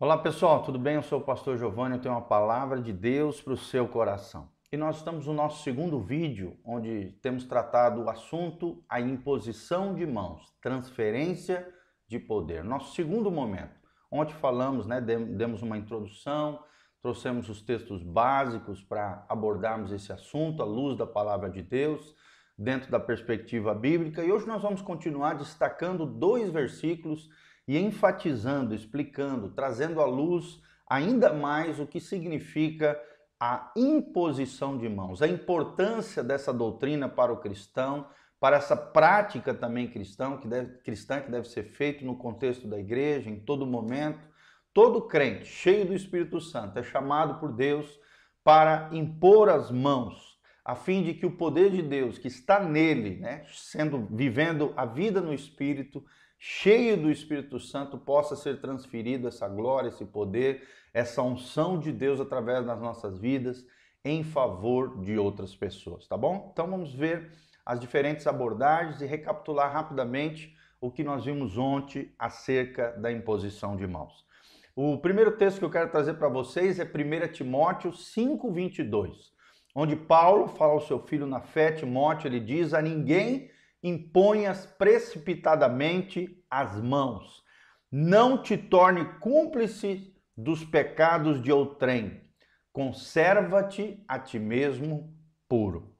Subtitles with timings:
[0.00, 0.94] Olá pessoal, tudo bem?
[0.94, 4.48] Eu sou o pastor Giovanni, eu tenho uma palavra de Deus para o seu coração.
[4.70, 10.06] E nós estamos no nosso segundo vídeo, onde temos tratado o assunto a imposição de
[10.06, 11.68] mãos, transferência
[12.06, 12.62] de poder.
[12.62, 13.74] Nosso segundo momento,
[14.08, 16.62] onde falamos, né, demos uma introdução,
[17.02, 22.14] trouxemos os textos básicos para abordarmos esse assunto à luz da palavra de Deus,
[22.56, 24.22] dentro da perspectiva bíblica.
[24.22, 27.28] E hoje nós vamos continuar destacando dois versículos
[27.68, 32.98] e enfatizando, explicando, trazendo à luz ainda mais o que significa
[33.38, 38.08] a imposição de mãos, a importância dessa doutrina para o cristão,
[38.40, 42.78] para essa prática também cristã que deve, cristã que deve ser feita no contexto da
[42.78, 44.26] igreja, em todo momento.
[44.72, 47.98] Todo crente cheio do Espírito Santo é chamado por Deus
[48.42, 53.16] para impor as mãos, a fim de que o poder de Deus que está nele,
[53.16, 56.02] né, sendo vivendo a vida no Espírito,
[56.38, 62.20] cheio do Espírito Santo, possa ser transferido essa glória, esse poder, essa unção de Deus
[62.20, 63.66] através das nossas vidas
[64.04, 66.50] em favor de outras pessoas, tá bom?
[66.52, 67.30] Então vamos ver
[67.66, 73.86] as diferentes abordagens e recapitular rapidamente o que nós vimos ontem acerca da imposição de
[73.86, 74.24] mãos.
[74.74, 79.32] O primeiro texto que eu quero trazer para vocês é 1 Timóteo 5:22,
[79.74, 83.50] onde Paulo fala ao seu filho na fé, Timóteo, ele diz: "A ninguém
[83.82, 87.42] imponhas precipitadamente as mãos.
[87.90, 92.22] Não te torne cúmplice dos pecados de outrem.
[92.72, 95.14] Conserva-te a ti mesmo
[95.48, 95.96] puro.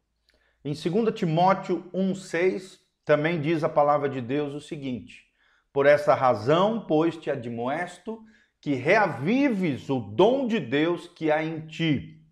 [0.65, 5.25] Em 2 Timóteo 1,6 também diz a palavra de Deus o seguinte:
[5.73, 8.23] Por essa razão, pois te admoesto
[8.61, 12.23] que reavives o dom de Deus que há em ti,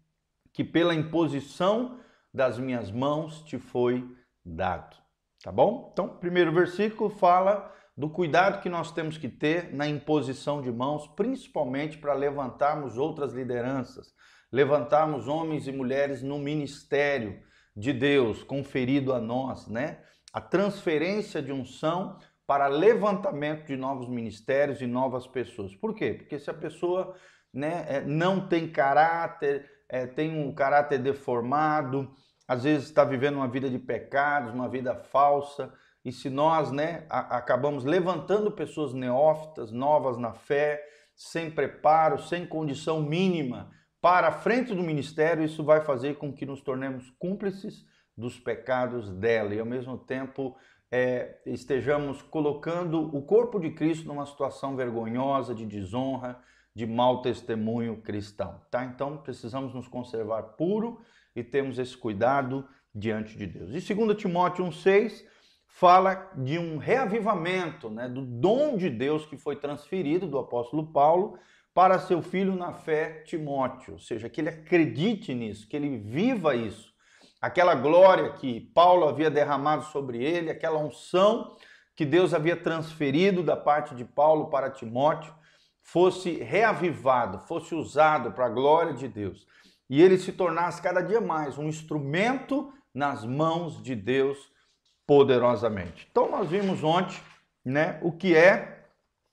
[0.52, 2.00] que pela imposição
[2.34, 4.04] das minhas mãos te foi
[4.44, 5.05] dado.
[5.42, 5.90] Tá bom?
[5.92, 11.06] Então, primeiro versículo fala do cuidado que nós temos que ter na imposição de mãos,
[11.08, 14.12] principalmente para levantarmos outras lideranças,
[14.52, 17.40] levantarmos homens e mulheres no ministério
[17.74, 20.00] de Deus conferido a nós, né?
[20.32, 25.74] A transferência de unção para levantamento de novos ministérios e novas pessoas.
[25.74, 26.14] Por quê?
[26.14, 27.14] Porque se a pessoa
[27.52, 32.12] né, é, não tem caráter, é, tem um caráter deformado,
[32.46, 35.72] às vezes está vivendo uma vida de pecados, uma vida falsa,
[36.04, 40.80] e se nós né, acabamos levantando pessoas neófitas, novas na fé,
[41.16, 43.70] sem preparo, sem condição mínima
[44.00, 47.84] para a frente do ministério, isso vai fazer com que nos tornemos cúmplices
[48.16, 50.56] dos pecados dela e ao mesmo tempo
[50.90, 56.40] é, estejamos colocando o corpo de Cristo numa situação vergonhosa, de desonra,
[56.74, 58.60] de mau testemunho cristão.
[58.70, 58.84] Tá?
[58.84, 61.00] Então precisamos nos conservar puro
[61.36, 63.68] e temos esse cuidado diante de Deus.
[63.68, 65.22] E 2 Timóteo 1,6
[65.68, 71.38] fala de um reavivamento, né, do dom de Deus que foi transferido do apóstolo Paulo
[71.74, 73.92] para seu filho na fé, Timóteo.
[73.94, 76.90] Ou seja, que ele acredite nisso, que ele viva isso.
[77.38, 81.54] Aquela glória que Paulo havia derramado sobre ele, aquela unção
[81.94, 85.34] que Deus havia transferido da parte de Paulo para Timóteo,
[85.82, 89.46] fosse reavivado, fosse usado para a glória de Deus
[89.88, 94.50] e ele se tornasse cada dia mais um instrumento nas mãos de Deus
[95.06, 96.08] poderosamente.
[96.10, 97.16] Então nós vimos ontem,
[97.64, 98.86] né, o que é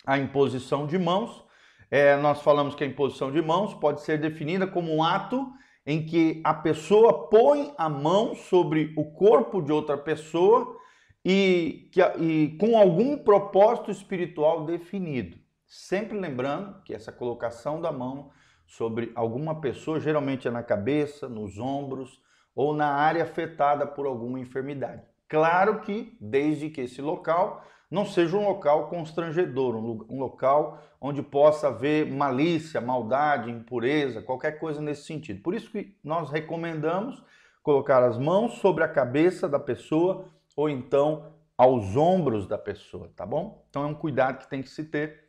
[0.06, 1.44] a imposição de mãos.
[1.90, 5.52] É, nós falamos que a imposição de mãos pode ser definida como um ato
[5.86, 10.78] em que a pessoa põe a mão sobre o corpo de outra pessoa
[11.26, 15.38] e, que, e com algum propósito espiritual definido.
[15.68, 18.32] Sempre lembrando que essa colocação da mão
[18.78, 22.20] sobre alguma pessoa, geralmente é na cabeça, nos ombros
[22.56, 25.04] ou na área afetada por alguma enfermidade.
[25.30, 31.68] Claro que desde que esse local não seja um local constrangedor, um local onde possa
[31.68, 35.44] haver malícia, maldade, impureza, qualquer coisa nesse sentido.
[35.44, 37.24] Por isso que nós recomendamos
[37.62, 43.26] colocar as mãos sobre a cabeça da pessoa ou então aos ombros da pessoa, tá
[43.26, 43.64] bom?
[43.70, 45.23] Então é um cuidado que tem que se ter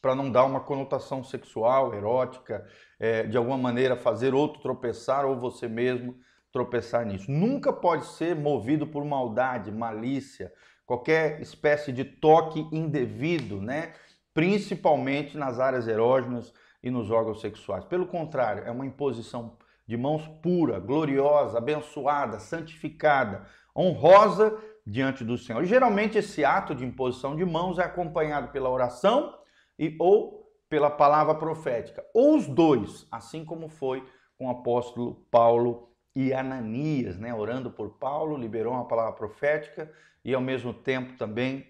[0.00, 2.64] para não dar uma conotação sexual, erótica,
[2.98, 6.16] é, de alguma maneira fazer outro tropeçar ou você mesmo
[6.52, 7.30] tropeçar nisso.
[7.30, 10.52] Nunca pode ser movido por maldade, malícia,
[10.86, 13.92] qualquer espécie de toque indevido, né?
[14.32, 16.52] principalmente nas áreas erógenas
[16.82, 17.84] e nos órgãos sexuais.
[17.84, 19.56] Pelo contrário, é uma imposição
[19.86, 23.46] de mãos pura, gloriosa, abençoada, santificada,
[23.76, 24.56] honrosa
[24.86, 25.62] diante do Senhor.
[25.62, 29.34] E geralmente esse ato de imposição de mãos é acompanhado pela oração
[29.78, 35.88] e ou pela palavra profética, ou os dois, assim como foi com o apóstolo Paulo
[36.14, 39.90] e Ananias, né, orando por Paulo, liberou uma palavra profética
[40.24, 41.66] e ao mesmo tempo também,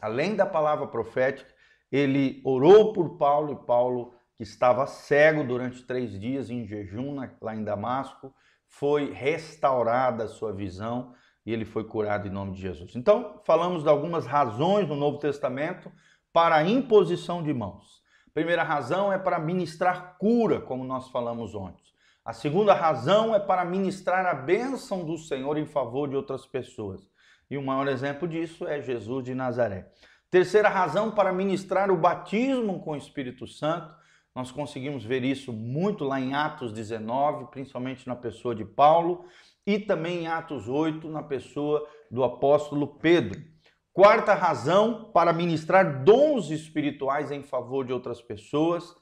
[0.00, 1.52] além da palavra profética,
[1.90, 7.54] ele orou por Paulo e Paulo, que estava cego durante três dias em jejum lá
[7.54, 8.34] em Damasco,
[8.66, 11.14] foi restaurada a sua visão
[11.44, 12.96] e ele foi curado em nome de Jesus.
[12.96, 15.92] Então, falamos de algumas razões no Novo Testamento
[16.32, 18.02] para a imposição de mãos.
[18.28, 21.82] A primeira razão é para ministrar cura, como nós falamos ontem.
[22.24, 27.10] A segunda razão é para ministrar a bênção do Senhor em favor de outras pessoas.
[27.50, 29.90] E o maior exemplo disso é Jesus de Nazaré.
[30.30, 33.94] Terceira razão para ministrar o batismo com o Espírito Santo.
[34.34, 39.26] Nós conseguimos ver isso muito lá em Atos 19, principalmente na pessoa de Paulo,
[39.66, 43.51] e também em Atos 8, na pessoa do apóstolo Pedro.
[43.92, 48.96] Quarta razão para ministrar dons espirituais em favor de outras pessoas,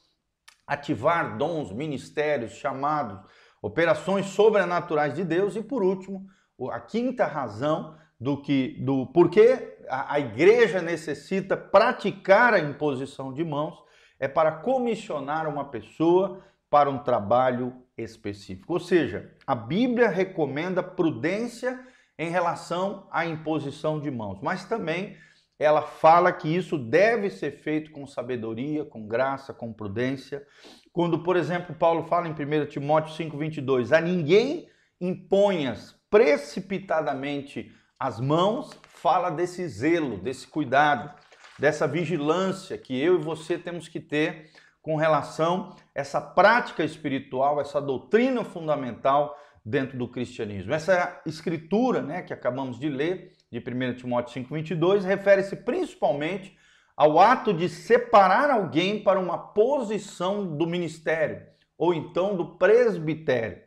[0.67, 3.21] ativar dons, ministérios, chamados,
[3.63, 5.55] operações sobrenaturais de Deus.
[5.55, 6.27] E por último,
[6.73, 13.45] a quinta razão do que do porquê a, a igreja necessita praticar a imposição de
[13.45, 13.79] mãos
[14.19, 18.73] é para comissionar uma pessoa para um trabalho específico.
[18.73, 21.79] Ou seja, a Bíblia recomenda prudência
[22.21, 25.17] em relação à imposição de mãos, mas também
[25.59, 30.47] ela fala que isso deve ser feito com sabedoria, com graça, com prudência.
[30.93, 34.69] Quando, por exemplo, Paulo fala em 1 Timóteo 5:22, a ninguém
[35.01, 41.11] imponhas precipitadamente as mãos fala desse zelo, desse cuidado,
[41.59, 44.51] dessa vigilância que eu e você temos que ter
[44.83, 49.35] com relação a essa prática espiritual, essa doutrina fundamental
[49.65, 50.73] dentro do cristianismo.
[50.73, 56.57] Essa escritura, né, que acabamos de ler, de 1 Timóteo 5:22, refere-se principalmente
[56.97, 61.43] ao ato de separar alguém para uma posição do ministério
[61.79, 63.59] ou então do presbitério.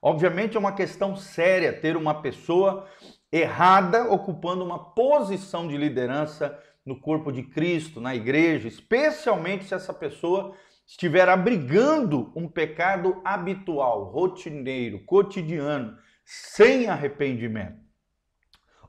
[0.00, 2.86] Obviamente é uma questão séria ter uma pessoa
[3.30, 9.94] errada ocupando uma posição de liderança no corpo de Cristo, na igreja, especialmente se essa
[9.94, 10.54] pessoa
[10.92, 17.80] estiver abrigando um pecado habitual, rotineiro, cotidiano, sem arrependimento.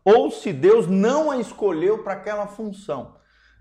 [0.04, 3.16] Ou se Deus não a escolheu para aquela função.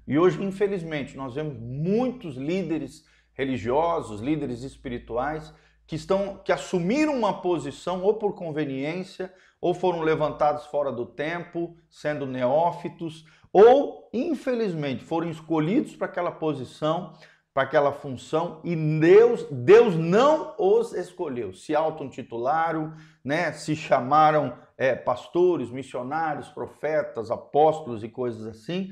[0.09, 5.55] E hoje, infelizmente, nós vemos muitos líderes religiosos, líderes espirituais
[5.87, 11.77] que estão que assumiram uma posição ou por conveniência ou foram levantados fora do tempo,
[11.88, 17.12] sendo neófitos, ou infelizmente foram escolhidos para aquela posição,
[17.54, 21.52] para aquela função e Deus, Deus não os escolheu.
[21.52, 23.52] Se auto-intitularam, né?
[23.52, 28.90] se chamaram é, pastores, missionários, profetas, apóstolos e coisas assim,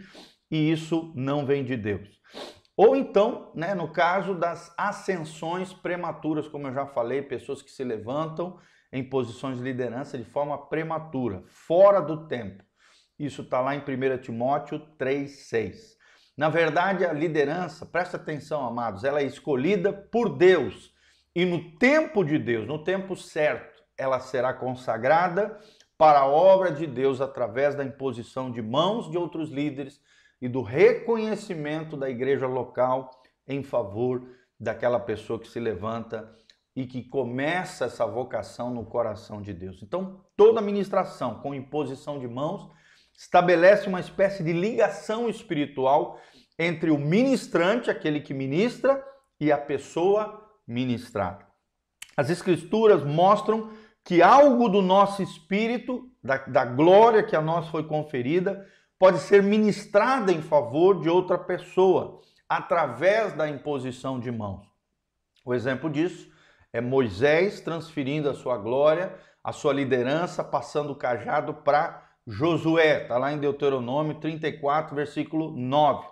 [0.50, 2.20] e isso não vem de Deus.
[2.76, 7.84] Ou então, né, no caso das ascensões prematuras, como eu já falei, pessoas que se
[7.84, 8.58] levantam
[8.92, 12.64] em posições de liderança de forma prematura, fora do tempo.
[13.18, 15.99] Isso está lá em 1 Timóteo 3,6.
[16.36, 20.94] Na verdade, a liderança, presta atenção, amados, ela é escolhida por Deus.
[21.34, 25.58] E no tempo de Deus, no tempo certo, ela será consagrada
[25.98, 30.00] para a obra de Deus através da imposição de mãos de outros líderes
[30.40, 33.10] e do reconhecimento da igreja local
[33.46, 34.26] em favor
[34.58, 36.34] daquela pessoa que se levanta
[36.74, 39.82] e que começa essa vocação no coração de Deus.
[39.82, 42.70] Então, toda ministração com imposição de mãos
[43.20, 46.18] estabelece uma espécie de ligação espiritual
[46.58, 49.04] entre o ministrante, aquele que ministra,
[49.38, 51.46] e a pessoa ministrada.
[52.16, 53.70] As Escrituras mostram
[54.02, 58.66] que algo do nosso espírito, da, da glória que a nós foi conferida,
[58.98, 64.66] pode ser ministrada em favor de outra pessoa através da imposição de mãos.
[65.44, 66.30] O exemplo disso
[66.72, 73.18] é Moisés transferindo a sua glória, a sua liderança, passando o cajado para Josué, está
[73.18, 76.06] lá em Deuteronômio 34, versículo 9.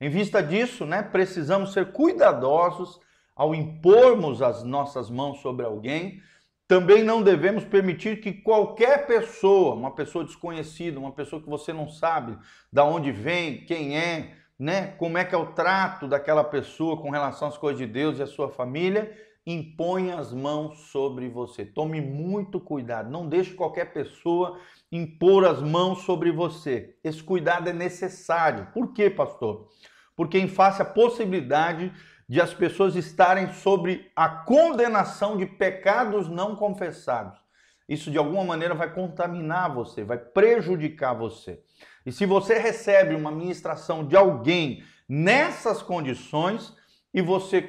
[0.00, 3.00] Em vista disso, né, precisamos ser cuidadosos
[3.34, 6.22] ao impormos as nossas mãos sobre alguém.
[6.68, 11.88] Também não devemos permitir que qualquer pessoa, uma pessoa desconhecida, uma pessoa que você não
[11.88, 12.38] sabe
[12.72, 17.10] da onde vem, quem é, né, como é que é o trato daquela pessoa com
[17.10, 19.12] relação às coisas de Deus e à sua família,
[19.46, 21.64] imponha as mãos sobre você.
[21.64, 24.58] Tome muito cuidado, não deixe qualquer pessoa
[24.90, 26.96] impor as mãos sobre você.
[27.04, 28.68] Esse cuidado é necessário.
[28.72, 29.68] Por quê, pastor?
[30.16, 31.92] Porque em face a possibilidade
[32.28, 37.38] de as pessoas estarem sobre a condenação de pecados não confessados.
[37.86, 41.60] Isso de alguma maneira vai contaminar você, vai prejudicar você.
[42.06, 46.74] E se você recebe uma ministração de alguém nessas condições,
[47.14, 47.62] e você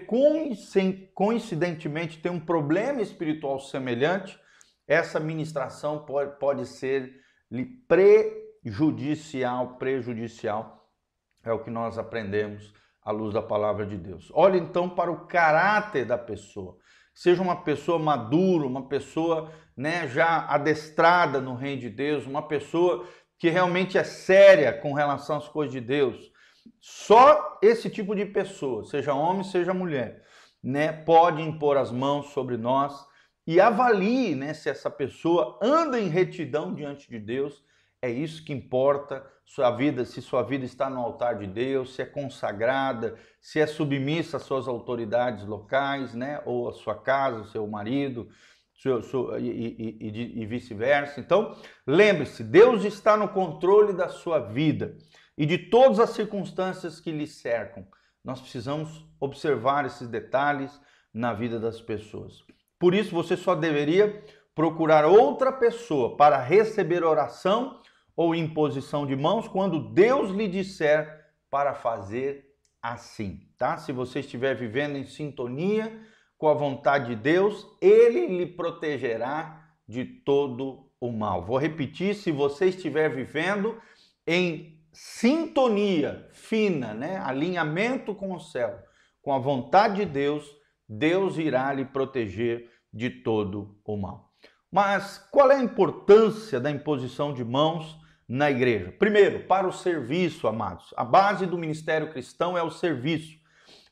[1.14, 4.40] coincidentemente tem um problema espiritual semelhante,
[4.88, 7.14] essa ministração pode, pode ser
[7.88, 10.90] prejudicial, prejudicial.
[11.44, 12.74] É o que nós aprendemos
[13.04, 14.32] à luz da palavra de Deus.
[14.34, 16.78] Olhe então para o caráter da pessoa.
[17.14, 23.08] Seja uma pessoa madura, uma pessoa né, já adestrada no reino de Deus, uma pessoa
[23.38, 26.34] que realmente é séria com relação às coisas de Deus.
[26.80, 30.24] Só esse tipo de pessoa, seja homem, seja mulher,
[30.64, 33.08] né, pode impor as mãos sobre nós
[33.48, 37.64] e avalie né, se essa pessoa anda em retidão diante de Deus.
[38.02, 42.02] É isso que importa sua vida, se sua vida está no altar de Deus, se
[42.02, 47.66] é consagrada, se é submissa às suas autoridades locais, né, ou à sua casa, seu
[47.68, 48.28] marido,
[48.76, 51.20] seu, seu, e, e, e, e vice-versa.
[51.20, 51.56] Então,
[51.86, 54.98] lembre-se, Deus está no controle da sua vida
[55.38, 57.86] e de todas as circunstâncias que lhe cercam.
[58.24, 60.80] Nós precisamos observar esses detalhes
[61.13, 62.44] na vida das pessoas.
[62.80, 64.24] Por isso, você só deveria
[64.54, 67.80] procurar outra pessoa para receber oração
[68.15, 72.46] ou imposição de mãos quando Deus lhe disser para fazer
[72.82, 73.77] assim, tá?
[73.77, 75.92] Se você estiver vivendo em sintonia
[76.38, 81.44] com a vontade de Deus, ele lhe protegerá de todo o mal.
[81.44, 83.77] Vou repetir, se você estiver vivendo
[84.25, 87.18] em sintonia fina, né?
[87.18, 88.80] Alinhamento com o céu,
[89.22, 90.50] com a vontade de Deus,
[90.88, 94.32] Deus irá lhe proteger de todo o mal.
[94.72, 97.98] Mas qual é a importância da imposição de mãos
[98.28, 98.94] na igreja?
[98.98, 100.94] Primeiro, para o serviço, amados.
[100.96, 103.38] A base do ministério cristão é o serviço.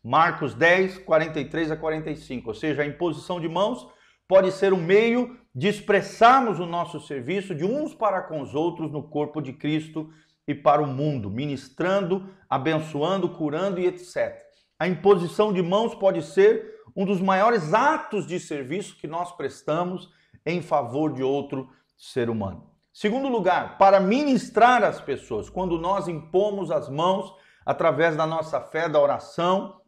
[0.03, 2.49] Marcos 10, 43 a 45.
[2.49, 3.87] Ou seja, a imposição de mãos
[4.27, 8.91] pode ser um meio de expressarmos o nosso serviço de uns para com os outros
[8.91, 10.09] no corpo de Cristo
[10.47, 14.41] e para o mundo, ministrando, abençoando, curando e etc.
[14.77, 20.09] A imposição de mãos pode ser um dos maiores atos de serviço que nós prestamos
[20.45, 22.69] em favor de outro ser humano.
[22.93, 27.33] Segundo lugar, para ministrar as pessoas, quando nós impomos as mãos
[27.65, 29.81] através da nossa fé, da oração,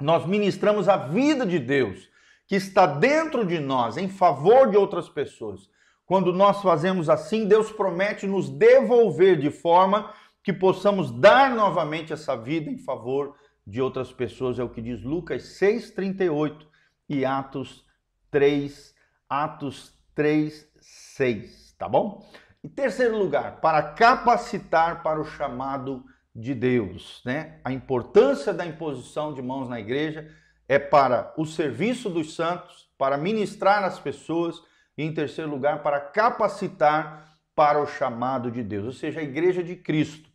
[0.00, 2.10] nós ministramos a vida de Deus
[2.46, 5.70] que está dentro de nós em favor de outras pessoas.
[6.10, 10.12] Quando nós fazemos assim, Deus promete nos devolver de forma
[10.42, 15.04] que possamos dar novamente essa vida em favor de outras pessoas, é o que diz
[15.04, 16.66] Lucas 6:38
[17.08, 17.86] e Atos
[18.28, 18.92] 3,
[19.28, 22.28] Atos 3, 6, tá bom?
[22.64, 27.60] Em terceiro lugar, para capacitar para o chamado de Deus, né?
[27.62, 30.28] A importância da imposição de mãos na igreja
[30.66, 34.60] é para o serviço dos santos, para ministrar as pessoas
[35.00, 38.84] e em terceiro lugar, para capacitar para o chamado de Deus.
[38.84, 40.28] Ou seja, a igreja de Cristo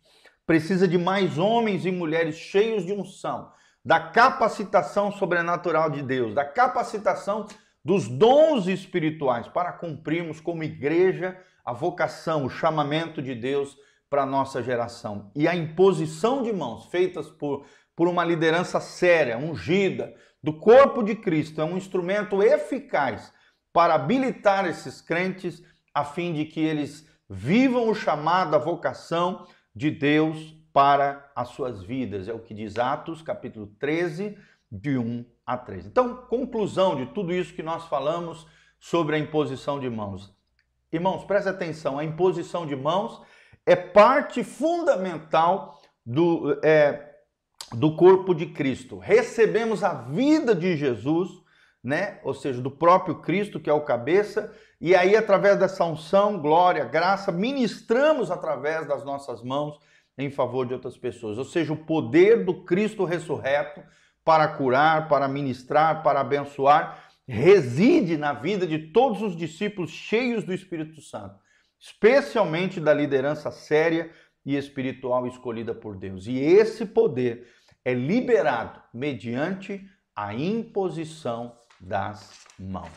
[0.44, 3.52] precisa de mais homens e mulheres cheios de unção,
[3.84, 7.46] da capacitação sobrenatural de Deus, da capacitação
[7.84, 13.76] dos dons espirituais para cumprirmos como igreja a vocação, o chamamento de Deus
[14.10, 15.30] para a nossa geração.
[15.36, 21.14] E a imposição de mãos feitas por, por uma liderança séria, ungida, do corpo de
[21.14, 23.32] Cristo, é um instrumento eficaz
[23.76, 29.90] para habilitar esses crentes a fim de que eles vivam o chamado, a vocação de
[29.90, 32.26] Deus para as suas vidas.
[32.26, 34.34] É o que diz Atos, capítulo 13,
[34.72, 35.88] de 1 a 3.
[35.88, 38.46] Então, conclusão de tudo isso que nós falamos
[38.80, 40.34] sobre a imposição de mãos.
[40.90, 43.20] Irmãos, preste atenção, a imposição de mãos
[43.66, 47.14] é parte fundamental do, é,
[47.74, 48.96] do corpo de Cristo.
[48.96, 51.44] Recebemos a vida de Jesus,
[51.86, 52.18] né?
[52.24, 56.84] ou seja, do próprio Cristo, que é o cabeça, e aí, através dessa unção, glória,
[56.84, 59.78] graça, ministramos através das nossas mãos
[60.18, 61.38] em favor de outras pessoas.
[61.38, 63.80] Ou seja, o poder do Cristo ressurreto
[64.24, 70.52] para curar, para ministrar, para abençoar reside na vida de todos os discípulos cheios do
[70.52, 71.36] Espírito Santo,
[71.78, 74.10] especialmente da liderança séria
[74.44, 76.26] e espiritual escolhida por Deus.
[76.26, 77.48] E esse poder
[77.84, 82.90] é liberado mediante a imposição das mãos.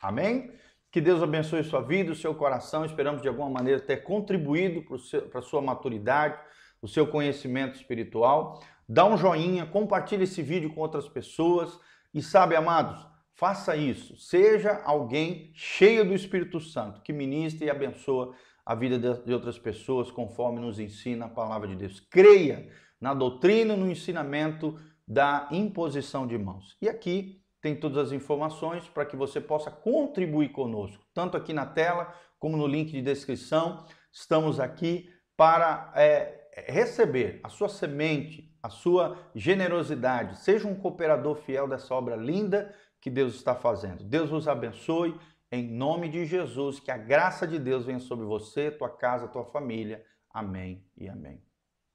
[0.00, 0.52] Amém?
[0.90, 2.84] Que Deus abençoe sua vida, o seu coração.
[2.84, 4.84] Esperamos de alguma maneira ter contribuído
[5.30, 6.38] para a sua maturidade,
[6.80, 8.62] o seu conhecimento espiritual.
[8.88, 11.78] Dá um joinha, compartilhe esse vídeo com outras pessoas.
[12.12, 14.16] E sabe, amados, Faça isso.
[14.18, 18.34] Seja alguém cheio do Espírito Santo, que ministre e abençoa
[18.64, 21.98] a vida de outras pessoas, conforme nos ensina a palavra de Deus.
[21.98, 22.70] Creia
[23.00, 26.76] na doutrina, no ensinamento da imposição de mãos.
[26.80, 31.64] E aqui tem todas as informações para que você possa contribuir conosco, tanto aqui na
[31.64, 33.86] tela como no link de descrição.
[34.12, 40.40] Estamos aqui para é, receber a sua semente, a sua generosidade.
[40.40, 44.02] Seja um cooperador fiel dessa obra linda que Deus está fazendo.
[44.02, 45.18] Deus vos abençoe
[45.50, 49.44] em nome de Jesus, que a graça de Deus venha sobre você, tua casa, tua
[49.44, 50.04] família.
[50.32, 51.51] Amém e amém.